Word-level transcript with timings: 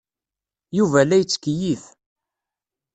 Yuba 0.77 0.99
la 1.07 1.17
yettkeyyif. 1.19 1.83